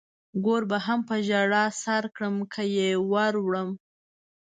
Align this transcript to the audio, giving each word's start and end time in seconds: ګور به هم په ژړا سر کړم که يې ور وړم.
ګور 0.45 0.63
به 0.69 0.77
هم 0.85 0.99
په 1.09 1.15
ژړا 1.27 1.65
سر 1.83 2.03
کړم 2.15 2.35
که 2.53 2.61
يې 2.75 2.89
ور 3.11 3.33
وړم. 3.45 3.69